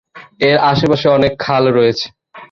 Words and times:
এর 0.41 0.57
আশপাশে 0.71 1.07
অনেক 1.09 1.33
খাল 1.39 1.63
রয়েছে। 1.77 2.05